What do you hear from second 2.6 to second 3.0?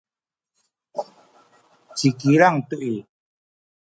tu i